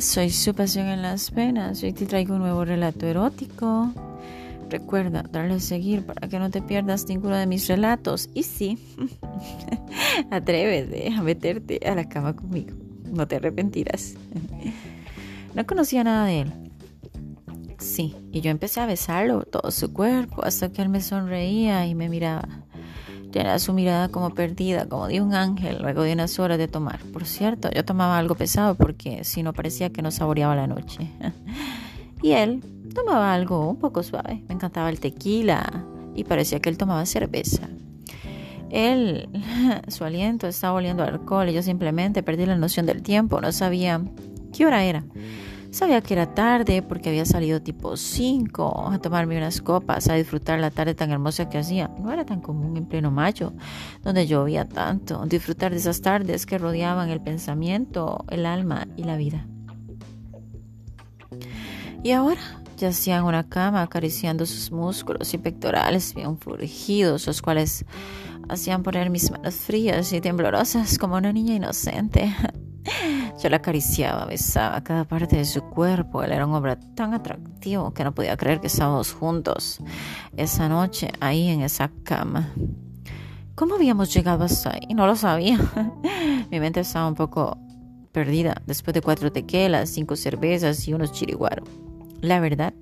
Soy 0.00 0.30
su 0.30 0.54
pasión 0.54 0.86
en 0.86 1.02
las 1.02 1.32
penas. 1.32 1.82
Hoy 1.82 1.92
te 1.92 2.06
traigo 2.06 2.34
un 2.34 2.40
nuevo 2.40 2.64
relato 2.64 3.04
erótico. 3.04 3.92
Recuerda 4.70 5.24
darle 5.24 5.54
a 5.54 5.60
seguir 5.60 6.06
para 6.06 6.28
que 6.28 6.38
no 6.38 6.50
te 6.50 6.62
pierdas 6.62 7.06
ninguno 7.08 7.34
de 7.34 7.46
mis 7.46 7.66
relatos. 7.66 8.30
Y 8.32 8.44
sí, 8.44 8.78
atrévete 10.30 11.12
a 11.12 11.20
meterte 11.20 11.80
a 11.84 11.96
la 11.96 12.08
cama 12.08 12.36
conmigo. 12.36 12.76
No 13.10 13.26
te 13.26 13.36
arrepentirás. 13.36 14.14
No 15.54 15.66
conocía 15.66 16.04
nada 16.04 16.26
de 16.26 16.42
él. 16.42 16.52
Sí, 17.78 18.14
y 18.30 18.42
yo 18.42 18.52
empecé 18.52 18.80
a 18.80 18.86
besarlo, 18.86 19.42
todo 19.42 19.72
su 19.72 19.92
cuerpo, 19.92 20.44
hasta 20.44 20.70
que 20.70 20.82
él 20.82 20.90
me 20.90 21.00
sonreía 21.00 21.86
y 21.86 21.96
me 21.96 22.08
miraba. 22.08 22.65
Tenía 23.36 23.58
su 23.58 23.74
mirada 23.74 24.08
como 24.08 24.30
perdida, 24.30 24.88
como 24.88 25.08
de 25.08 25.20
un 25.20 25.34
ángel, 25.34 25.82
luego 25.82 26.04
de 26.04 26.14
unas 26.14 26.38
horas 26.38 26.56
de 26.56 26.68
tomar. 26.68 27.00
Por 27.12 27.26
cierto, 27.26 27.68
yo 27.70 27.84
tomaba 27.84 28.16
algo 28.16 28.34
pesado 28.34 28.76
porque 28.76 29.24
si 29.24 29.42
no 29.42 29.52
parecía 29.52 29.90
que 29.90 30.00
no 30.00 30.10
saboreaba 30.10 30.56
la 30.56 30.66
noche. 30.66 31.10
y 32.22 32.30
él 32.30 32.62
tomaba 32.94 33.34
algo 33.34 33.68
un 33.68 33.76
poco 33.76 34.02
suave. 34.02 34.42
Me 34.48 34.54
encantaba 34.54 34.88
el 34.88 35.00
tequila 35.00 35.84
y 36.14 36.24
parecía 36.24 36.60
que 36.60 36.70
él 36.70 36.78
tomaba 36.78 37.04
cerveza. 37.04 37.68
Él, 38.70 39.28
su 39.88 40.04
aliento 40.04 40.46
estaba 40.46 40.72
oliendo 40.72 41.02
alcohol 41.02 41.50
y 41.50 41.52
yo 41.52 41.62
simplemente 41.62 42.22
perdí 42.22 42.46
la 42.46 42.56
noción 42.56 42.86
del 42.86 43.02
tiempo. 43.02 43.42
No 43.42 43.52
sabía 43.52 44.00
qué 44.54 44.64
hora 44.64 44.82
era. 44.82 45.04
Sabía 45.76 46.00
que 46.00 46.14
era 46.14 46.32
tarde 46.34 46.80
porque 46.80 47.10
había 47.10 47.26
salido 47.26 47.60
tipo 47.60 47.98
5 47.98 48.88
a 48.92 48.98
tomarme 48.98 49.36
unas 49.36 49.60
copas, 49.60 50.08
a 50.08 50.14
disfrutar 50.14 50.58
la 50.58 50.70
tarde 50.70 50.94
tan 50.94 51.10
hermosa 51.10 51.50
que 51.50 51.58
hacía. 51.58 51.90
No 51.98 52.10
era 52.10 52.24
tan 52.24 52.40
común 52.40 52.78
en 52.78 52.86
pleno 52.86 53.10
mayo, 53.10 53.52
donde 54.02 54.26
llovía 54.26 54.66
tanto, 54.66 55.26
disfrutar 55.26 55.72
de 55.72 55.76
esas 55.76 56.00
tardes 56.00 56.46
que 56.46 56.56
rodeaban 56.56 57.10
el 57.10 57.20
pensamiento, 57.20 58.24
el 58.30 58.46
alma 58.46 58.88
y 58.96 59.04
la 59.04 59.18
vida. 59.18 59.46
Y 62.02 62.12
ahora 62.12 62.40
yacía 62.78 63.18
en 63.18 63.24
una 63.24 63.46
cama 63.46 63.82
acariciando 63.82 64.46
sus 64.46 64.72
músculos 64.72 65.34
y 65.34 65.36
pectorales 65.36 66.14
bien 66.14 66.38
furgidos, 66.38 67.26
los 67.26 67.42
cuales 67.42 67.84
hacían 68.48 68.82
poner 68.82 69.10
mis 69.10 69.30
manos 69.30 69.56
frías 69.56 70.10
y 70.14 70.22
temblorosas 70.22 70.96
como 70.96 71.16
una 71.16 71.34
niña 71.34 71.54
inocente. 71.54 72.34
Yo 73.42 73.50
la 73.50 73.58
acariciaba, 73.58 74.24
besaba 74.24 74.82
cada 74.82 75.04
parte 75.04 75.36
de 75.36 75.44
su 75.44 75.62
cuerpo. 75.62 76.22
Él 76.22 76.32
era 76.32 76.46
un 76.46 76.54
hombre 76.54 76.76
tan 76.94 77.12
atractivo 77.12 77.92
que 77.92 78.02
no 78.02 78.14
podía 78.14 78.36
creer 78.36 78.60
que 78.60 78.68
estábamos 78.68 79.12
juntos 79.12 79.78
esa 80.36 80.68
noche 80.68 81.12
ahí 81.20 81.48
en 81.48 81.60
esa 81.60 81.90
cama. 82.02 82.52
¿Cómo 83.54 83.74
habíamos 83.74 84.12
llegado 84.12 84.44
hasta 84.44 84.74
ahí? 84.74 84.94
No 84.94 85.06
lo 85.06 85.16
sabía. 85.16 85.58
Mi 86.50 86.60
mente 86.60 86.80
estaba 86.80 87.08
un 87.08 87.14
poco 87.14 87.58
perdida 88.12 88.62
después 88.66 88.94
de 88.94 89.02
cuatro 89.02 89.30
tequelas, 89.30 89.90
cinco 89.90 90.16
cervezas 90.16 90.88
y 90.88 90.94
unos 90.94 91.12
chiriguaros. 91.12 91.68
La 92.22 92.40
verdad, 92.40 92.72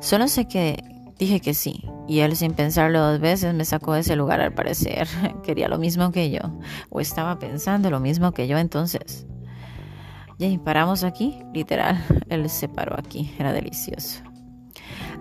solo 0.00 0.28
sé 0.28 0.46
que 0.46 0.82
dije 1.18 1.40
que 1.40 1.54
sí, 1.54 1.82
y 2.08 2.20
él 2.20 2.36
sin 2.36 2.52
pensarlo 2.54 3.00
dos 3.00 3.20
veces 3.20 3.54
me 3.54 3.64
sacó 3.64 3.94
de 3.94 4.00
ese 4.00 4.16
lugar 4.16 4.40
al 4.40 4.52
parecer. 4.52 5.08
Quería 5.44 5.68
lo 5.68 5.78
mismo 5.78 6.10
que 6.12 6.30
yo. 6.30 6.40
O 6.90 7.00
estaba 7.00 7.38
pensando 7.38 7.90
lo 7.90 8.00
mismo 8.00 8.32
que 8.32 8.46
yo 8.46 8.58
entonces. 8.58 9.26
Y 10.38 10.58
paramos 10.58 11.04
aquí, 11.04 11.38
literal. 11.54 12.04
Él 12.28 12.48
se 12.50 12.68
paró 12.68 12.98
aquí. 12.98 13.32
Era 13.38 13.52
delicioso. 13.52 14.22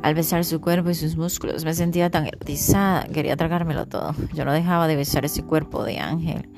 Al 0.02 0.15
besar 0.15 0.43
su 0.43 0.59
cuerpo 0.61 0.89
y 0.89 0.95
sus 0.95 1.15
músculos 1.15 1.63
me 1.63 1.75
sentía 1.75 2.09
tan 2.09 2.25
erotizada. 2.25 3.05
Quería 3.05 3.37
tragármelo 3.37 3.85
todo. 3.85 4.15
Yo 4.33 4.45
no 4.45 4.52
dejaba 4.52 4.87
de 4.87 4.95
besar 4.95 5.25
ese 5.25 5.43
cuerpo 5.43 5.83
de 5.83 5.99
ángel. 5.99 6.49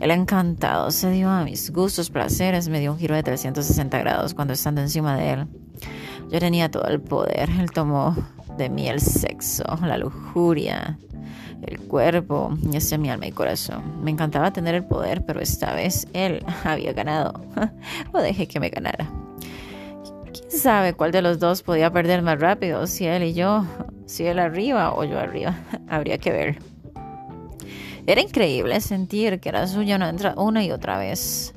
El 0.00 0.10
encantado 0.12 0.90
se 0.90 1.10
dio 1.10 1.28
a 1.28 1.44
mis 1.44 1.70
gustos, 1.70 2.08
placeres, 2.08 2.68
me 2.68 2.80
dio 2.80 2.92
un 2.92 2.98
giro 2.98 3.14
de 3.14 3.22
360 3.22 3.98
grados 3.98 4.32
cuando 4.32 4.54
estando 4.54 4.80
encima 4.80 5.16
de 5.16 5.30
él. 5.32 5.46
Yo 6.30 6.38
tenía 6.38 6.70
todo 6.70 6.86
el 6.86 7.00
poder. 7.00 7.50
Él 7.50 7.70
tomó 7.72 8.16
de 8.56 8.68
mí 8.68 8.88
el 8.88 9.00
sexo, 9.00 9.64
la 9.82 9.98
lujuria, 9.98 10.98
el 11.66 11.78
cuerpo, 11.80 12.56
y 12.70 12.76
ese 12.76 12.98
mi 12.98 13.10
alma 13.10 13.26
y 13.26 13.32
corazón. 13.32 14.02
Me 14.02 14.10
encantaba 14.10 14.52
tener 14.52 14.74
el 14.74 14.84
poder, 14.84 15.24
pero 15.24 15.40
esta 15.40 15.74
vez 15.74 16.06
él 16.12 16.44
había 16.64 16.92
ganado. 16.92 17.40
o 18.12 18.18
dejé 18.18 18.46
que 18.46 18.60
me 18.60 18.70
ganara. 18.70 19.10
¿Quién 20.32 20.50
sabe 20.50 20.94
cuál 20.94 21.12
de 21.12 21.22
los 21.22 21.38
dos 21.38 21.62
podía 21.62 21.92
perder 21.92 22.22
más 22.22 22.38
rápido? 22.38 22.86
Si 22.86 23.06
él 23.06 23.22
y 23.22 23.34
yo, 23.34 23.64
si 24.06 24.24
él 24.24 24.38
arriba 24.38 24.94
o 24.94 25.04
yo 25.04 25.18
arriba. 25.18 25.54
Habría 25.88 26.18
que 26.18 26.30
ver. 26.30 26.58
Era 28.06 28.22
increíble 28.22 28.80
sentir 28.80 29.38
que 29.38 29.50
era 29.50 29.66
suya 29.66 29.98
una 30.36 30.64
y 30.64 30.70
otra 30.70 30.98
vez. 30.98 31.54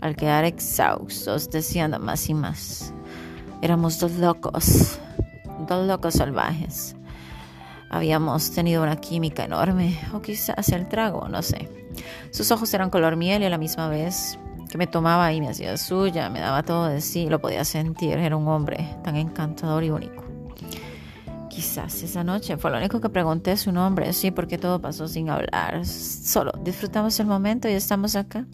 Al 0.00 0.16
quedar 0.16 0.44
exhaustos, 0.44 1.48
deseando 1.48 2.00
más 2.00 2.28
y 2.28 2.34
más. 2.34 2.92
Éramos 3.62 4.00
dos 4.00 4.10
locos, 4.14 4.98
dos 5.72 5.86
locos 5.86 6.14
salvajes. 6.14 6.96
Habíamos 7.90 8.52
tenido 8.52 8.82
una 8.82 8.96
química 8.96 9.44
enorme, 9.44 9.98
o 10.14 10.22
quizás 10.22 10.68
el 10.70 10.88
trago, 10.88 11.28
no 11.28 11.42
sé. 11.42 11.68
Sus 12.30 12.50
ojos 12.50 12.72
eran 12.72 12.90
color 12.90 13.16
miel 13.16 13.42
y 13.42 13.46
a 13.46 13.50
la 13.50 13.58
misma 13.58 13.88
vez 13.88 14.38
que 14.70 14.78
me 14.78 14.86
tomaba 14.86 15.32
y 15.34 15.40
me 15.42 15.50
hacía 15.50 15.76
suya, 15.76 16.30
me 16.30 16.40
daba 16.40 16.62
todo 16.62 16.86
de 16.86 17.02
sí, 17.02 17.28
lo 17.28 17.40
podía 17.40 17.64
sentir. 17.64 18.16
Era 18.16 18.36
un 18.36 18.48
hombre 18.48 18.96
tan 19.04 19.16
encantador 19.16 19.84
y 19.84 19.90
único. 19.90 20.24
Quizás 21.50 22.02
esa 22.02 22.24
noche 22.24 22.56
fue 22.56 22.70
lo 22.70 22.78
único 22.78 22.98
que 22.98 23.10
pregunté 23.10 23.58
su 23.58 23.70
nombre, 23.72 24.14
sí, 24.14 24.30
porque 24.30 24.56
todo 24.56 24.80
pasó 24.80 25.06
sin 25.06 25.28
hablar. 25.28 25.84
Solo 25.84 26.52
disfrutamos 26.64 27.20
el 27.20 27.26
momento 27.26 27.68
y 27.68 27.72
estamos 27.72 28.16
acá. 28.16 28.46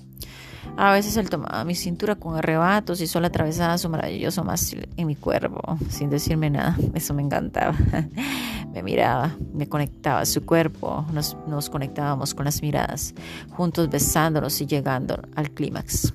A 0.81 0.93
veces 0.93 1.17
él 1.17 1.29
tomaba 1.29 1.65
mi 1.65 1.75
cintura 1.75 2.15
con 2.15 2.37
arrebatos 2.37 3.01
y 3.01 3.09
solo 3.09 3.27
atravesaba 3.27 3.77
su 3.79 3.89
maravilloso 3.89 4.45
mástil 4.45 4.89
en 4.97 5.09
mi 5.09 5.17
cuerpo, 5.17 5.77
sin 5.91 6.09
decirme 6.09 6.51
nada. 6.51 6.77
Eso 6.95 7.15
me 7.15 7.23
encantaba. 7.23 7.75
me 8.73 8.85
miraba, 8.85 9.37
me 9.53 9.69
conectaba 9.69 10.21
a 10.21 10.25
su 10.25 10.47
cuerpo, 10.47 11.05
nos, 11.13 11.37
nos 11.49 11.69
conectábamos 11.69 12.33
con 12.33 12.45
las 12.45 12.63
miradas, 12.63 13.13
juntos 13.51 13.91
besándonos 13.91 14.61
y 14.61 14.67
llegando 14.67 15.21
al 15.35 15.51
clímax. 15.51 16.15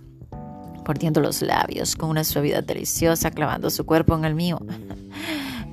Mordiendo 0.87 1.19
los 1.19 1.41
labios 1.41 1.97
con 1.97 2.09
una 2.09 2.23
suavidad 2.23 2.63
deliciosa, 2.63 3.31
clavando 3.31 3.69
su 3.69 3.85
cuerpo 3.85 4.15
en 4.15 4.23
el 4.23 4.33
mío. 4.33 4.61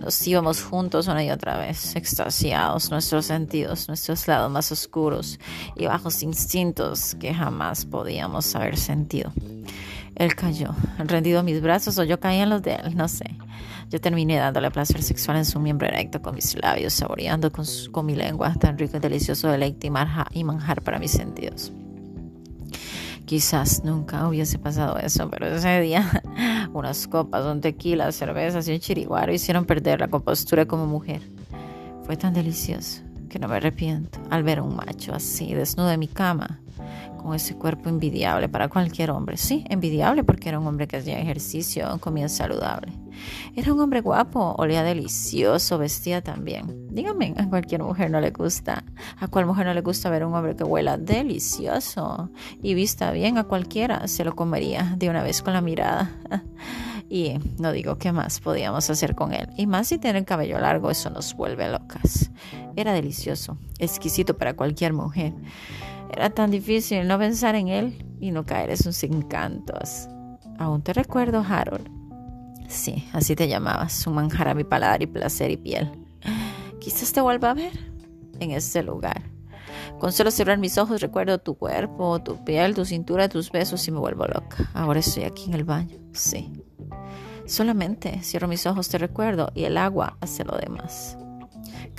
Nos 0.01 0.27
íbamos 0.27 0.63
juntos 0.63 1.09
una 1.09 1.23
y 1.23 1.31
otra 1.31 1.59
vez, 1.59 1.95
extasiados, 1.95 2.91
nuestros 2.91 3.27
sentidos, 3.27 3.87
nuestros 3.87 4.27
lados 4.27 4.51
más 4.51 4.73
oscuros 4.73 5.39
y 5.77 5.85
bajos 5.85 6.23
instintos 6.23 7.15
que 7.21 7.35
jamás 7.35 7.85
podíamos 7.85 8.55
haber 8.57 8.79
sentido. 8.79 9.31
Él 10.15 10.35
cayó, 10.35 10.75
rendido 10.99 11.43
mis 11.43 11.61
brazos 11.61 11.99
o 11.99 12.05
yo 12.05 12.19
caí 12.19 12.39
en 12.39 12.49
los 12.49 12.63
de 12.63 12.77
él, 12.77 12.97
no 12.97 13.09
sé. 13.09 13.37
Yo 13.91 14.01
terminé 14.01 14.39
dándole 14.39 14.71
placer 14.71 15.03
sexual 15.03 15.37
en 15.37 15.45
su 15.45 15.61
miembro 15.61 15.87
erecto 15.87 16.23
con 16.23 16.35
mis 16.35 16.57
labios, 16.61 16.95
saboreando 16.95 17.53
con, 17.53 18.07
mi 18.07 18.15
lengua 18.15 18.55
tan 18.55 18.79
rico 18.79 18.97
y 18.97 19.01
delicioso 19.01 19.49
deleite 19.49 19.89
y 20.33 20.45
manjar 20.45 20.81
para 20.83 20.99
mis 20.99 21.11
sentidos. 21.11 21.73
Quizás 23.31 23.85
nunca 23.85 24.27
hubiese 24.27 24.59
pasado 24.59 24.99
eso, 24.99 25.31
pero 25.31 25.47
ese 25.47 25.81
día 25.83 26.23
unas 26.73 27.07
copas, 27.07 27.45
un 27.45 27.61
tequila, 27.61 28.13
cervezas 28.13 28.69
y 28.69 28.73
un 28.73 28.81
chiriguaro 28.81 29.33
hicieron 29.33 29.65
perder 29.65 30.01
la 30.01 30.09
compostura 30.09 30.67
como 30.67 30.87
mujer. 30.87 31.23
Fue 32.05 32.17
tan 32.17 32.35
delicioso 32.35 33.03
que 33.29 33.39
no 33.39 33.49
me 33.49 33.57
arrepiento 33.57 34.19
al 34.31 34.43
ver 34.43 34.59
a 34.59 34.63
un 34.63 34.77
macho 34.77 35.15
así, 35.15 35.55
desnudo 35.55 35.91
en 35.91 36.01
mi 36.01 36.09
cama, 36.09 36.61
con 37.21 37.35
ese 37.35 37.57
cuerpo 37.57 37.89
envidiable 37.89 38.49
para 38.49 38.69
cualquier 38.69 39.11
hombre. 39.11 39.37
Sí, 39.37 39.65
envidiable 39.69 40.25
porque 40.25 40.49
era 40.49 40.59
un 40.59 40.67
hombre 40.67 40.89
que 40.89 40.97
hacía 40.97 41.19
ejercicio, 41.21 41.99
comía 42.01 42.29
saludable. 42.29 42.93
Era 43.55 43.73
un 43.73 43.81
hombre 43.81 44.01
guapo, 44.01 44.55
olía 44.59 44.83
delicioso, 44.83 45.79
vestía 45.79 46.23
también. 46.23 46.89
Dígame, 46.91 47.35
a 47.37 47.49
cualquier 47.49 47.83
mujer 47.83 48.11
no 48.11 48.21
le 48.21 48.31
gusta. 48.31 48.85
¿A 49.19 49.29
cuál 49.29 49.47
mujer 49.47 49.67
no 49.67 49.75
le 49.75 49.83
gusta 49.83 50.11
ver 50.11 50.25
un 50.25 50.35
hombre 50.35 50.57
que 50.57 50.65
huela 50.65 50.97
delicioso 50.97 52.31
y 52.63 52.75
vista 52.75 53.11
bien? 53.13 53.39
A 53.39 53.45
cualquiera 53.45 54.09
se 54.09 54.25
lo 54.25 54.35
comería 54.35 54.95
de 54.97 55.11
una 55.11 55.23
vez 55.23 55.43
con 55.43 55.53
la 55.53 55.61
mirada. 55.61 56.11
Y 57.13 57.41
no 57.59 57.73
digo 57.73 57.99
qué 57.99 58.13
más 58.13 58.39
podíamos 58.39 58.89
hacer 58.89 59.17
con 59.17 59.33
él. 59.35 59.49
Y 59.57 59.67
más 59.67 59.89
si 59.89 59.99
tiene 59.99 60.21
el 60.21 60.25
cabello 60.25 60.61
largo, 60.61 60.93
eso 60.93 61.11
nos 61.11 61.35
vuelve 61.35 61.69
locas. 61.69 62.31
Era 62.77 62.93
delicioso, 62.93 63.59
exquisito 63.81 64.39
para 64.39 64.55
cualquier 64.55 64.93
mujer. 64.93 65.35
Era 66.13 66.31
tan 66.31 66.51
difícil 66.51 67.07
no 67.07 67.19
pensar 67.19 67.55
en 67.55 67.69
él 67.69 68.05
y 68.21 68.31
no 68.31 68.45
caer 68.45 68.71
en 68.71 68.77
sus 68.77 69.03
encantos. 69.05 70.09
Aún 70.59 70.83
te 70.83 70.93
recuerdo, 70.93 71.45
Harold. 71.49 71.89
Sí, 72.69 73.09
así 73.13 73.35
te 73.35 73.49
llamabas, 73.49 74.07
un 74.07 74.15
manjar 74.15 74.49
a 74.49 74.55
mi 74.55 74.65
paladar 74.65 75.03
y 75.03 75.07
placer 75.07 75.51
y 75.51 75.57
piel. 75.57 75.91
Quizás 76.81 77.13
te 77.13 77.21
vuelva 77.21 77.51
a 77.51 77.55
ver 77.55 77.73
en 78.39 78.53
ese 78.53 78.83
lugar. 78.83 79.23
Con 79.99 80.13
solo 80.13 80.31
cerrar 80.31 80.59
mis 80.59 80.79
ojos 80.79 81.01
recuerdo 81.01 81.39
tu 81.39 81.57
cuerpo, 81.57 82.23
tu 82.23 82.43
piel, 82.45 82.75
tu 82.75 82.85
cintura, 82.85 83.29
tus 83.29 83.51
besos 83.51 83.87
y 83.87 83.91
me 83.91 83.99
vuelvo 83.99 84.27
loca. 84.27 84.71
Ahora 84.73 85.01
estoy 85.01 85.25
aquí 85.25 85.45
en 85.47 85.55
el 85.55 85.65
baño. 85.65 85.99
Sí. 86.13 86.53
Solamente 87.47 88.21
cierro 88.23 88.49
mis 88.49 88.67
ojos, 88.67 88.89
te 88.89 88.99
recuerdo 88.99 89.51
y 89.55 89.65
el 89.65 89.77
agua 89.77 90.17
hace 90.21 90.45
lo 90.45 90.57
demás. 90.57 91.19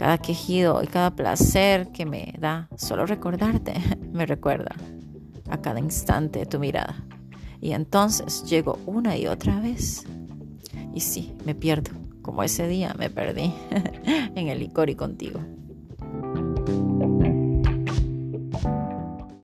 Cada 0.01 0.17
quejido 0.17 0.81
y 0.81 0.87
cada 0.87 1.11
placer 1.11 1.91
que 1.91 2.07
me 2.07 2.33
da 2.39 2.67
solo 2.75 3.05
recordarte 3.05 3.75
me 4.11 4.25
recuerda 4.25 4.75
a 5.47 5.61
cada 5.61 5.79
instante 5.79 6.47
tu 6.47 6.57
mirada 6.57 7.05
Y 7.61 7.73
entonces 7.73 8.43
llego 8.45 8.79
una 8.87 9.15
y 9.15 9.27
otra 9.27 9.59
vez. 9.59 10.07
Y 10.95 11.01
sí, 11.01 11.35
me 11.45 11.53
pierdo, 11.53 11.91
como 12.23 12.41
ese 12.41 12.67
día 12.67 12.95
me 12.97 13.11
perdí 13.11 13.53
en 14.35 14.47
el 14.47 14.57
licor 14.57 14.89
y 14.89 14.95
contigo. 14.95 15.39